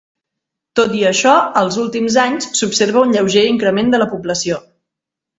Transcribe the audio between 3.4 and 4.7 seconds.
increment de la població.